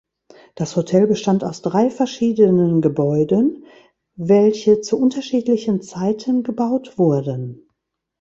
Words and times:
Das 0.55 0.75
Hotel 0.75 1.05
bestand 1.05 1.43
aus 1.43 1.61
drei 1.61 1.91
verschiedenen 1.91 2.81
Gebäuden, 2.81 3.65
welche 4.15 4.81
zu 4.81 4.99
unterschiedlichen 4.99 5.83
Zeiten 5.83 6.41
gebaut 6.41 6.97
wurden. 6.97 7.69